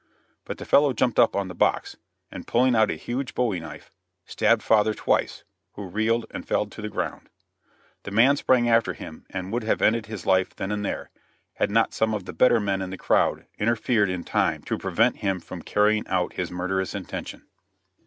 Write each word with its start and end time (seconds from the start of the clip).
But 0.45 0.57
the 0.57 0.65
fellow 0.65 0.93
jumped 0.93 1.19
up 1.19 1.35
on 1.35 1.47
the 1.47 1.53
box, 1.53 1.95
and 2.31 2.47
pulling 2.47 2.75
out 2.75 2.89
a 2.89 2.95
huge 2.95 3.35
bowie 3.35 3.59
knife, 3.59 3.91
stabbed 4.25 4.63
father 4.63 4.95
twice, 4.95 5.43
who 5.73 5.85
reeled 5.85 6.25
and 6.31 6.43
fell 6.43 6.65
to 6.65 6.81
the 6.81 6.89
ground. 6.89 7.29
The 8.01 8.09
man 8.09 8.35
sprang 8.35 8.67
after 8.67 8.93
him, 8.93 9.27
and 9.29 9.51
would 9.53 9.61
have 9.63 9.79
ended 9.79 10.07
his 10.07 10.25
life 10.25 10.55
then 10.55 10.71
and 10.71 10.83
there, 10.83 11.11
had 11.53 11.69
not 11.69 11.93
some 11.93 12.15
of 12.15 12.25
the 12.25 12.33
better 12.33 12.59
men 12.59 12.81
in 12.81 12.89
the 12.89 12.97
crowd 12.97 13.45
interfered 13.59 14.09
in 14.09 14.23
time 14.23 14.63
to 14.63 14.77
prevent 14.79 15.17
him 15.17 15.39
from 15.39 15.61
carrying 15.61 16.07
out 16.07 16.33
his 16.33 16.49
murderous 16.49 16.95
intention. 16.95 17.43